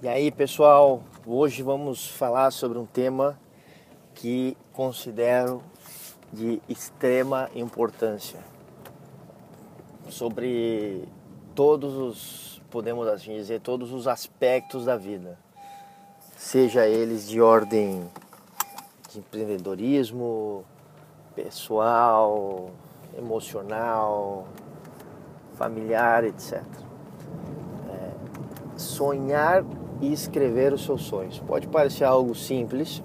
E 0.00 0.06
aí, 0.06 0.30
pessoal, 0.30 1.02
hoje 1.26 1.60
vamos 1.60 2.06
falar 2.06 2.52
sobre 2.52 2.78
um 2.78 2.86
tema 2.86 3.36
que 4.14 4.56
considero 4.72 5.60
de 6.32 6.62
extrema 6.68 7.50
importância. 7.52 8.38
Sobre 10.08 11.02
todos 11.52 11.94
os, 11.96 12.62
podemos 12.70 13.08
assim 13.08 13.34
dizer, 13.34 13.60
todos 13.60 13.90
os 13.90 14.06
aspectos 14.06 14.84
da 14.84 14.96
vida. 14.96 15.36
Seja 16.36 16.86
eles 16.86 17.28
de 17.28 17.40
ordem 17.40 18.08
de 19.10 19.18
empreendedorismo, 19.18 20.64
pessoal, 21.34 22.70
emocional, 23.18 24.46
familiar, 25.56 26.22
etc. 26.22 26.62
É, 27.90 28.78
sonhar 28.78 29.64
e 30.00 30.12
escrever 30.12 30.72
os 30.72 30.84
seus 30.84 31.02
sonhos. 31.02 31.38
Pode 31.40 31.66
parecer 31.68 32.04
algo 32.04 32.34
simples 32.34 33.02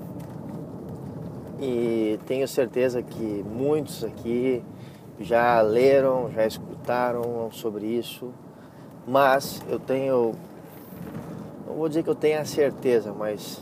e 1.60 2.20
tenho 2.26 2.48
certeza 2.48 3.02
que 3.02 3.44
muitos 3.44 4.04
aqui 4.04 4.64
já 5.20 5.62
leram, 5.62 6.30
já 6.32 6.46
escutaram 6.46 7.50
sobre 7.52 7.86
isso, 7.86 8.34
mas 9.08 9.62
eu 9.70 9.80
tenho, 9.80 10.34
não 11.68 11.76
vou 11.76 11.88
dizer 11.88 12.04
que 12.04 12.10
eu 12.10 12.16
tenho 12.16 12.46
certeza, 12.46 13.14
mas 13.14 13.62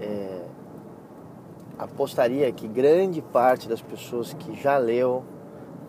é, 0.00 0.42
apostaria 1.78 2.50
que 2.52 2.68
grande 2.68 3.20
parte 3.20 3.68
das 3.68 3.80
pessoas 3.80 4.32
que 4.34 4.54
já 4.54 4.78
leu 4.78 5.24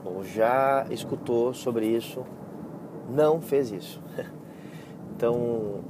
ou 0.03 0.23
já 0.23 0.85
escutou 0.89 1.53
sobre 1.53 1.85
isso 1.85 2.23
não 3.09 3.41
fez 3.41 3.71
isso. 3.71 4.01
Então, 5.19 5.81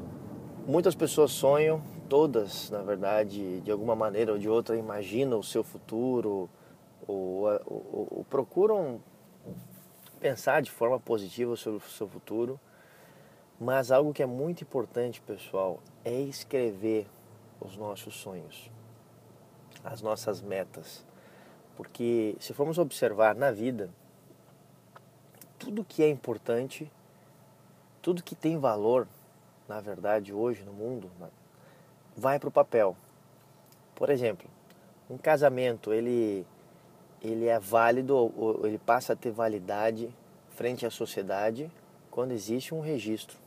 Muitas 0.70 0.94
pessoas 0.94 1.32
sonham, 1.32 1.82
todas, 2.08 2.70
na 2.70 2.84
verdade, 2.84 3.60
de 3.62 3.72
alguma 3.72 3.96
maneira 3.96 4.34
ou 4.34 4.38
de 4.38 4.48
outra, 4.48 4.78
imaginam 4.78 5.40
o 5.40 5.44
seu 5.44 5.64
futuro 5.64 6.48
ou, 7.08 7.46
ou, 7.66 8.08
ou 8.12 8.26
procuram 8.30 9.02
pensar 10.20 10.62
de 10.62 10.70
forma 10.70 11.00
positiva 11.00 11.56
sobre 11.56 11.80
o 11.84 11.90
seu 11.90 12.08
futuro. 12.08 12.60
Mas 13.60 13.90
algo 13.90 14.14
que 14.14 14.22
é 14.22 14.28
muito 14.28 14.64
importante, 14.64 15.20
pessoal, 15.22 15.80
é 16.06 16.22
escrever 16.22 17.08
os 17.60 17.76
nossos 17.76 18.14
sonhos, 18.14 18.70
as 19.84 20.04
nossas 20.04 20.40
metas. 20.40 21.04
Porque 21.76 22.38
se 22.40 22.54
formos 22.54 22.78
observar 22.78 23.34
na 23.34 23.50
vida, 23.50 23.90
tudo 25.58 25.84
que 25.84 26.04
é 26.04 26.10
importante, 26.10 26.92
tudo 28.04 28.22
que 28.22 28.36
tem 28.36 28.56
valor, 28.60 29.08
na 29.70 29.80
verdade, 29.80 30.34
hoje 30.34 30.64
no 30.64 30.74
mundo, 30.74 31.12
vai 32.18 32.40
para 32.40 32.50
o 32.50 32.52
papel. 32.52 32.98
Por 33.94 34.10
exemplo, 34.10 34.50
um 35.08 35.18
casamento, 35.18 35.94
ele, 35.94 36.46
ele 37.22 37.46
é 37.46 37.60
válido, 37.60 38.34
ele 38.64 38.80
passa 38.80 39.14
a 39.14 39.16
ter 39.16 39.30
validade 39.30 40.10
frente 40.50 40.88
à 40.88 40.90
sociedade 40.90 41.72
quando 42.10 42.32
existe 42.32 42.74
um 42.74 42.82
registro. 42.82 43.38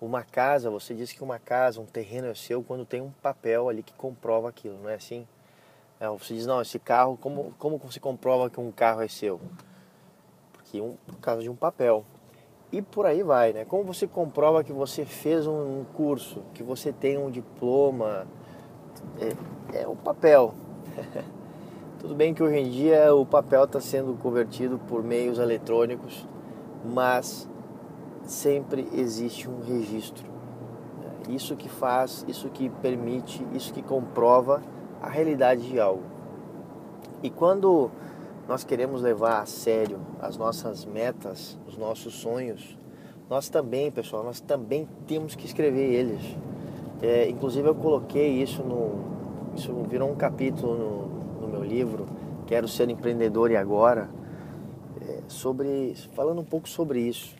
Uma 0.00 0.24
casa, 0.24 0.70
você 0.70 0.94
diz 0.94 1.12
que 1.12 1.22
uma 1.22 1.38
casa, 1.38 1.80
um 1.80 1.86
terreno 1.86 2.28
é 2.28 2.34
seu 2.34 2.62
quando 2.62 2.86
tem 2.86 3.00
um 3.00 3.12
papel 3.22 3.68
ali 3.68 3.82
que 3.82 3.92
comprova 3.92 4.48
aquilo, 4.48 4.78
não 4.82 4.88
é 4.88 4.94
assim? 4.94 5.28
É, 6.00 6.08
você 6.08 6.34
diz, 6.34 6.46
não, 6.46 6.60
esse 6.60 6.78
carro, 6.78 7.16
como, 7.18 7.54
como 7.58 7.78
você 7.78 8.00
comprova 8.00 8.50
que 8.50 8.58
um 8.58 8.72
carro 8.72 9.02
é 9.02 9.08
seu? 9.08 9.40
Porque 10.54 10.80
um, 10.80 10.96
por 11.06 11.20
causa 11.20 11.42
de 11.42 11.50
um 11.50 11.54
papel. 11.54 12.04
E 12.72 12.80
por 12.80 13.04
aí 13.04 13.22
vai, 13.22 13.52
né? 13.52 13.66
Como 13.66 13.84
você 13.84 14.06
comprova 14.06 14.64
que 14.64 14.72
você 14.72 15.04
fez 15.04 15.46
um 15.46 15.84
curso, 15.92 16.40
que 16.54 16.62
você 16.62 16.90
tem 16.90 17.18
um 17.18 17.30
diploma, 17.30 18.26
é, 19.20 19.82
é 19.82 19.86
o 19.86 19.94
papel. 19.94 20.54
Tudo 22.00 22.14
bem 22.14 22.32
que 22.32 22.42
hoje 22.42 22.56
em 22.56 22.70
dia 22.70 23.14
o 23.14 23.26
papel 23.26 23.64
está 23.64 23.78
sendo 23.78 24.14
convertido 24.14 24.78
por 24.88 25.04
meios 25.04 25.38
eletrônicos, 25.38 26.26
mas 26.82 27.46
sempre 28.24 28.88
existe 28.94 29.50
um 29.50 29.60
registro. 29.60 30.24
Isso 31.28 31.54
que 31.54 31.68
faz, 31.68 32.24
isso 32.26 32.48
que 32.48 32.70
permite, 32.70 33.46
isso 33.52 33.72
que 33.74 33.82
comprova 33.82 34.62
a 35.02 35.10
realidade 35.10 35.68
de 35.68 35.78
algo. 35.78 36.04
E 37.22 37.28
quando 37.28 37.90
nós 38.48 38.64
queremos 38.64 39.02
levar 39.02 39.40
a 39.40 39.46
sério 39.46 40.00
as 40.20 40.36
nossas 40.36 40.84
metas, 40.84 41.58
os 41.66 41.76
nossos 41.76 42.14
sonhos, 42.14 42.76
nós 43.32 43.48
também, 43.48 43.90
pessoal, 43.90 44.22
nós 44.22 44.40
também 44.40 44.86
temos 45.06 45.34
que 45.34 45.46
escrever 45.46 45.90
eles. 45.92 46.20
É, 47.00 47.28
inclusive 47.28 47.66
eu 47.66 47.74
coloquei 47.74 48.42
isso 48.42 48.62
no. 48.62 49.10
Isso 49.54 49.72
virou 49.88 50.10
um 50.10 50.14
capítulo 50.14 50.74
no, 50.76 51.40
no 51.40 51.48
meu 51.48 51.64
livro, 51.64 52.06
Quero 52.46 52.68
Ser 52.68 52.88
Empreendedor 52.90 53.50
e 53.50 53.56
Agora, 53.56 54.08
é, 55.00 55.20
sobre. 55.28 55.94
falando 56.14 56.40
um 56.40 56.44
pouco 56.44 56.68
sobre 56.68 57.00
isso. 57.00 57.34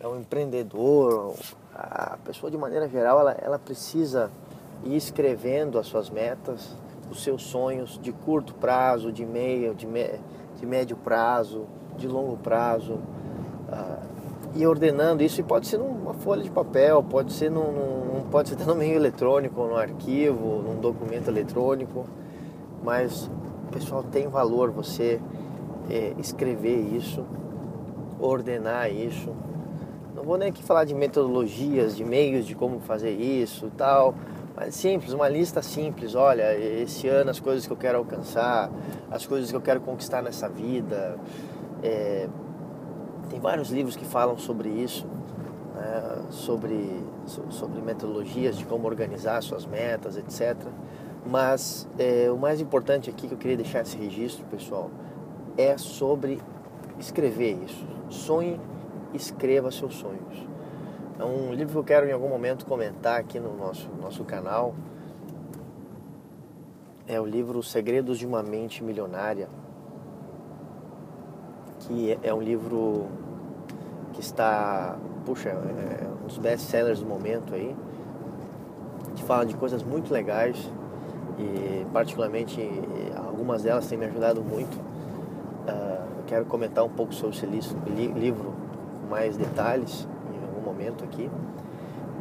É 0.00 0.06
um 0.06 0.20
empreendedor, 0.20 1.34
a 1.74 2.18
pessoa 2.24 2.50
de 2.50 2.56
maneira 2.56 2.88
geral, 2.88 3.18
ela, 3.18 3.32
ela 3.32 3.58
precisa 3.58 4.30
ir 4.84 4.94
escrevendo 4.96 5.78
as 5.78 5.86
suas 5.86 6.10
metas, 6.10 6.76
os 7.10 7.22
seus 7.22 7.42
sonhos 7.42 7.98
de 8.00 8.12
curto 8.12 8.54
prazo, 8.54 9.10
de 9.10 9.24
meio, 9.24 9.74
de, 9.74 9.86
me, 9.86 10.20
de 10.58 10.66
médio 10.66 10.96
prazo, 10.96 11.66
de 11.96 12.06
longo 12.06 12.36
prazo, 12.36 12.94
uh, 12.94 14.08
e 14.54 14.66
ordenando 14.66 15.22
isso. 15.22 15.40
E 15.40 15.44
pode 15.44 15.66
ser 15.66 15.78
numa 15.78 16.14
folha 16.14 16.42
de 16.42 16.50
papel, 16.50 17.02
pode 17.02 17.32
ser 17.32 17.50
num, 17.50 17.72
num 17.72 18.22
pode 18.30 18.50
ser 18.50 18.66
no 18.66 18.74
meio 18.74 18.96
eletrônico, 18.96 19.60
num 19.66 19.76
arquivo, 19.76 20.62
num 20.62 20.80
documento 20.80 21.28
eletrônico, 21.28 22.04
mas 22.82 23.30
pessoal 23.68 24.02
tem 24.02 24.26
valor 24.26 24.70
você 24.70 25.20
é, 25.88 26.14
escrever 26.18 26.80
isso, 26.94 27.24
ordenar 28.18 28.90
isso. 28.90 29.30
Vou 30.28 30.36
nem 30.36 30.50
aqui 30.50 30.62
falar 30.62 30.84
de 30.84 30.94
metodologias, 30.94 31.96
de 31.96 32.04
meios 32.04 32.44
de 32.44 32.54
como 32.54 32.80
fazer 32.80 33.12
isso 33.12 33.72
tal, 33.78 34.14
mas 34.54 34.74
simples, 34.74 35.14
uma 35.14 35.26
lista 35.26 35.62
simples. 35.62 36.14
Olha, 36.14 36.54
esse 36.54 37.08
ano 37.08 37.30
as 37.30 37.40
coisas 37.40 37.66
que 37.66 37.72
eu 37.72 37.76
quero 37.78 37.96
alcançar, 37.96 38.70
as 39.10 39.26
coisas 39.26 39.50
que 39.50 39.56
eu 39.56 39.60
quero 39.62 39.80
conquistar 39.80 40.20
nessa 40.20 40.46
vida. 40.46 41.16
É, 41.82 42.28
tem 43.30 43.40
vários 43.40 43.70
livros 43.70 43.96
que 43.96 44.04
falam 44.04 44.36
sobre 44.36 44.68
isso, 44.68 45.06
né, 45.74 46.22
sobre, 46.28 47.02
sobre 47.24 47.80
metodologias 47.80 48.58
de 48.58 48.66
como 48.66 48.86
organizar 48.86 49.42
suas 49.42 49.64
metas, 49.64 50.18
etc. 50.18 50.58
Mas 51.24 51.88
é, 51.98 52.30
o 52.30 52.36
mais 52.36 52.60
importante 52.60 53.08
aqui 53.08 53.28
que 53.28 53.32
eu 53.32 53.38
queria 53.38 53.56
deixar 53.56 53.80
esse 53.80 53.96
registro, 53.96 54.44
pessoal, 54.50 54.90
é 55.56 55.78
sobre 55.78 56.38
escrever 56.98 57.58
isso. 57.64 57.86
Sonhe, 58.10 58.60
escreva 59.14 59.70
seus 59.70 59.94
sonhos. 59.94 60.48
É 61.18 61.24
um 61.24 61.52
livro 61.52 61.72
que 61.72 61.78
eu 61.78 61.84
quero 61.84 62.08
em 62.08 62.12
algum 62.12 62.28
momento 62.28 62.64
comentar 62.64 63.18
aqui 63.18 63.40
no 63.40 63.56
nosso, 63.56 63.88
nosso 64.00 64.24
canal. 64.24 64.74
É 67.06 67.20
o 67.20 67.24
livro 67.24 67.62
Segredos 67.62 68.18
de 68.18 68.26
uma 68.26 68.42
Mente 68.42 68.84
Milionária, 68.84 69.48
que 71.80 72.12
é, 72.12 72.18
é 72.22 72.34
um 72.34 72.40
livro 72.40 73.06
que 74.12 74.20
está, 74.20 74.96
puxa, 75.24 75.48
é 75.48 76.08
um 76.22 76.26
dos 76.26 76.38
best-sellers 76.38 77.00
do 77.00 77.06
momento 77.06 77.54
aí, 77.54 77.74
que 79.16 79.24
fala 79.24 79.44
de 79.44 79.56
coisas 79.56 79.82
muito 79.82 80.12
legais 80.12 80.70
e 81.38 81.86
particularmente 81.92 82.60
algumas 83.16 83.62
delas 83.62 83.86
têm 83.88 83.98
me 83.98 84.06
ajudado 84.06 84.42
muito. 84.42 84.76
Uh, 84.76 86.18
eu 86.18 86.24
quero 86.26 86.44
comentar 86.44 86.84
um 86.84 86.88
pouco 86.88 87.14
sobre 87.14 87.36
esse 87.36 87.74
livro 88.14 88.67
mais 89.08 89.36
detalhes 89.36 90.06
momento 90.68 91.02
aqui, 91.02 91.30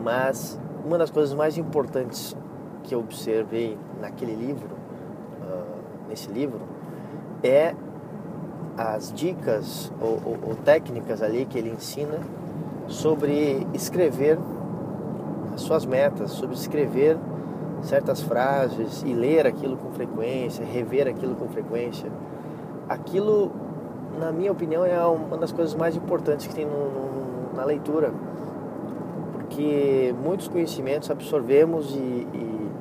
mas 0.04 0.60
uma 0.84 0.98
das 0.98 1.10
coisas 1.10 1.34
mais 1.34 1.58
importantes 1.58 2.36
que 2.84 2.96
eu 2.96 3.00
observei 3.00 3.78
naquele 4.02 4.34
livro, 4.34 4.70
uh, 5.42 6.10
nesse 6.10 6.32
livro, 6.32 6.62
é 7.44 7.76
as 8.78 9.12
dicas 9.12 9.92
ou, 10.00 10.22
ou, 10.24 10.38
ou, 10.50 10.56
técnicas 10.56 11.22
ali 11.22 11.46
que 11.46 11.58
ele 11.58 11.70
ensina 11.70 12.20
sobre 12.88 13.68
escrever 13.74 14.38
as 15.54 15.62
suas 15.62 15.86
metas, 15.86 16.32
sobre 16.32 16.56
escrever 16.56 17.18
certas 17.82 18.22
frases 18.22 19.04
e 19.04 19.14
ler 19.14 19.46
aquilo 19.46 19.78
com 19.78 19.92
frequência, 19.92 20.64
rever 20.64 21.08
aquilo 21.08 21.36
com 21.36 21.48
frequência. 21.50 22.10
Aquilo, 22.88 23.52
na 24.18 24.32
minha 24.32 24.52
opinião, 24.52 24.86
é 24.86 25.00
uma 25.06 25.38
das 25.38 25.52
coisas 25.52 25.76
mais 25.76 25.96
importantes 25.96 26.48
que 26.48 26.56
tem 26.56 26.66
no, 26.66 26.72
no, 26.72 27.54
na 27.56 27.64
leitura 27.64 28.12
que 29.50 30.14
muitos 30.24 30.48
conhecimentos 30.48 31.10
absorvemos 31.10 31.96
e, 31.96 31.98
e, 31.98 32.72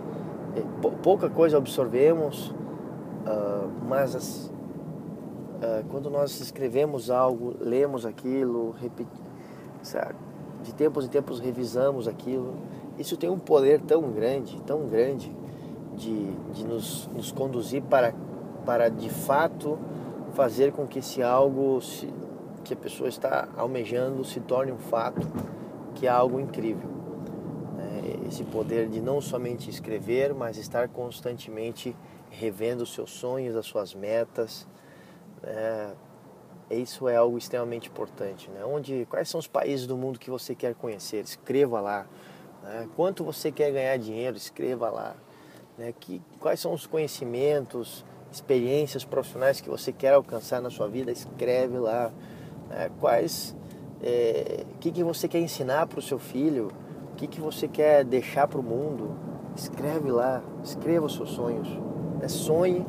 e 0.57 0.91
pouca 1.03 1.31
coisa 1.31 1.57
absorvemos, 1.57 2.49
uh, 2.49 3.71
mas 3.89 4.17
as, 4.17 4.47
uh, 4.47 5.85
quando 5.91 6.11
nós 6.11 6.41
escrevemos 6.41 7.11
algo, 7.11 7.55
lemos 7.61 8.05
aquilo, 8.05 8.75
repeti, 8.81 9.27
de 10.63 10.75
tempos 10.75 11.05
em 11.05 11.09
tempos 11.09 11.39
revisamos 11.39 12.09
aquilo. 12.09 12.55
Isso 12.99 13.17
tem 13.17 13.31
um 13.31 13.39
poder 13.39 13.81
tão 13.81 14.11
grande, 14.11 14.61
tão 14.63 14.87
grande, 14.87 15.33
de, 15.95 16.33
de 16.53 16.65
nos, 16.67 17.09
nos 17.15 17.31
conduzir 17.33 17.83
para, 17.83 18.15
para 18.65 18.89
de 18.89 19.09
fato 19.09 19.79
fazer 20.37 20.71
com 20.71 20.87
que 20.87 20.99
esse 20.99 21.23
algo 21.23 21.81
se, 21.81 22.13
que 22.63 22.75
a 22.75 22.77
pessoa 22.77 23.09
está 23.09 23.49
almejando 23.57 24.23
se 24.23 24.39
torne 24.39 24.71
um 24.71 24.79
fato, 24.79 25.27
que 25.95 26.07
é 26.07 26.11
algo 26.11 26.39
incrível. 26.39 26.91
É, 27.79 28.29
esse 28.29 28.45
poder 28.45 28.87
de 28.87 29.01
não 29.01 29.19
somente 29.21 29.71
escrever, 29.71 30.35
mas 30.35 30.59
estar 30.59 30.89
constantemente 30.89 31.97
revendo 32.29 32.83
os 32.83 32.93
seus 32.93 33.11
sonhos, 33.11 33.57
as 33.57 33.65
suas 33.65 33.95
metas. 33.95 34.69
É, 35.43 35.93
isso 36.71 37.09
é 37.09 37.17
algo 37.17 37.39
extremamente 37.39 37.89
importante. 37.89 38.51
Né? 38.51 38.63
Onde, 38.63 39.07
quais 39.09 39.31
são 39.31 39.41
os 39.41 39.47
países 39.47 39.87
do 39.87 39.97
mundo 39.97 40.19
que 40.19 40.29
você 40.29 40.55
quer 40.55 40.75
conhecer? 40.75 41.25
Escreva 41.25 41.81
lá. 41.81 42.07
Né? 42.63 42.87
Quanto 42.95 43.25
você 43.25 43.51
quer 43.51 43.73
ganhar 43.73 43.97
dinheiro? 43.97 44.37
Escreva 44.37 44.91
lá. 44.91 45.17
Né? 45.79 45.95
Que, 45.99 46.21
quais 46.39 46.61
são 46.61 46.75
os 46.75 46.87
conhecimentos, 46.87 48.05
experiências 48.33 49.05
profissionais 49.05 49.61
que 49.61 49.69
você 49.69 49.93
quer 49.93 50.15
alcançar 50.15 50.61
na 50.61 50.71
sua 50.71 50.89
vida? 50.89 51.11
Escreve 51.11 51.79
lá. 51.79 52.11
Né? 52.69 52.91
Quais, 53.01 53.55
é, 54.03 54.65
o 54.75 54.79
que, 54.79 54.91
que 54.91 55.03
você 55.03 55.29
quer 55.29 55.41
ensinar 55.41 55.87
para 55.87 55.99
o 55.99 56.03
seu 56.03 56.19
filho? 56.19 56.71
O 57.13 57.17
que, 57.17 57.27
que 57.27 57.41
você 57.41 57.67
quer 57.67 58.05
deixar 58.05 58.47
para 58.47 58.61
o 58.61 58.63
mundo? 58.63 59.17
Escreve 59.55 60.11
lá. 60.11 60.43
Escreva 60.63 61.07
os 61.07 61.15
seus 61.15 61.31
sonhos. 61.31 61.69
Né? 62.21 62.29
Sonhe, 62.29 62.87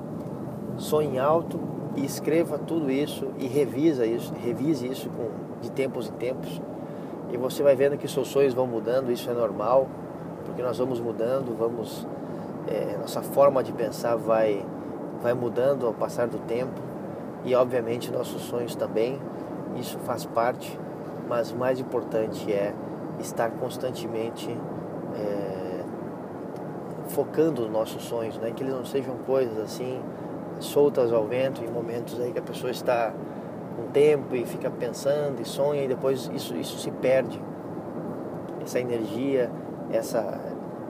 sonhe 0.77 1.17
alto 1.17 1.59
e 1.97 2.05
escreva 2.05 2.59
tudo 2.59 2.91
isso 2.91 3.27
e 3.39 3.47
revisa 3.47 4.05
isso, 4.05 4.31
revise 4.35 4.87
isso 4.87 5.09
com, 5.09 5.29
de 5.61 5.71
tempos 5.71 6.07
em 6.07 6.11
tempos. 6.13 6.61
E 7.31 7.37
você 7.37 7.63
vai 7.63 7.75
vendo 7.75 7.97
que 7.97 8.07
seus 8.07 8.27
sonhos 8.27 8.53
vão 8.53 8.67
mudando, 8.67 9.11
isso 9.11 9.29
é 9.29 9.33
normal, 9.33 9.87
porque 10.45 10.61
nós 10.61 10.77
vamos 10.77 11.01
mudando, 11.01 11.57
vamos 11.57 12.07
é, 12.67 12.97
nossa 12.97 13.21
forma 13.21 13.63
de 13.63 13.73
pensar 13.73 14.15
vai 14.15 14.63
vai 15.21 15.33
mudando 15.33 15.85
ao 15.85 15.93
passar 15.93 16.27
do 16.27 16.39
tempo 16.39 16.79
e 17.43 17.55
obviamente 17.55 18.11
nossos 18.11 18.41
sonhos 18.43 18.75
também. 18.75 19.19
Isso 19.75 19.97
faz 19.99 20.25
parte, 20.25 20.77
mas 21.27 21.51
o 21.51 21.55
mais 21.55 21.79
importante 21.79 22.51
é 22.51 22.73
estar 23.19 23.51
constantemente 23.51 24.49
é, 25.15 25.83
focando 27.09 27.63
nos 27.63 27.71
nossos 27.71 28.03
sonhos, 28.03 28.37
né? 28.37 28.51
que 28.51 28.63
eles 28.63 28.73
não 28.73 28.85
sejam 28.85 29.15
coisas 29.25 29.57
assim 29.59 30.01
soltas 30.59 31.13
ao 31.13 31.25
vento 31.25 31.63
em 31.63 31.69
momentos 31.69 32.19
aí 32.19 32.31
que 32.31 32.39
a 32.39 32.41
pessoa 32.41 32.71
está 32.71 33.13
com 33.75 33.91
tempo 33.91 34.35
e 34.35 34.45
fica 34.45 34.69
pensando 34.69 35.39
e 35.39 35.45
sonha 35.45 35.83
e 35.83 35.87
depois 35.87 36.29
isso, 36.33 36.55
isso 36.55 36.77
se 36.79 36.91
perde. 36.91 37.39
Essa 38.63 38.79
energia, 38.79 39.49
essa, 39.91 40.39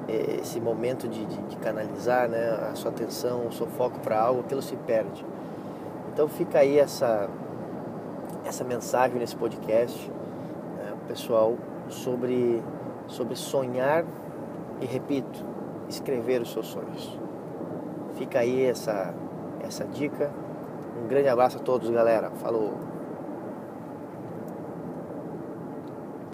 esse 0.07 0.59
momento 0.59 1.07
de, 1.07 1.25
de, 1.25 1.37
de 1.43 1.57
canalizar 1.57 2.29
né, 2.29 2.69
a 2.71 2.75
sua 2.75 2.91
atenção, 2.91 3.47
o 3.47 3.51
seu 3.51 3.67
foco 3.67 3.99
para 3.99 4.19
algo, 4.19 4.41
aquilo 4.41 4.61
se 4.61 4.75
perde. 4.75 5.25
Então 6.13 6.27
fica 6.27 6.59
aí 6.59 6.79
essa, 6.79 7.29
essa 8.45 8.63
mensagem 8.63 9.19
nesse 9.19 9.35
podcast, 9.35 10.09
né, 10.77 10.93
pessoal, 11.07 11.55
sobre, 11.89 12.61
sobre 13.07 13.35
sonhar 13.35 14.05
e, 14.81 14.85
repito, 14.85 15.45
escrever 15.89 16.41
os 16.41 16.51
seus 16.51 16.67
sonhos. 16.67 17.17
Fica 18.15 18.39
aí 18.39 18.65
essa, 18.65 19.13
essa 19.61 19.85
dica. 19.85 20.31
Um 21.03 21.07
grande 21.07 21.27
abraço 21.27 21.57
a 21.57 21.59
todos, 21.59 21.89
galera. 21.89 22.31
Falou! 22.31 22.96